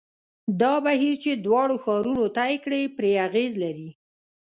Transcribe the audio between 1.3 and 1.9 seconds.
دواړو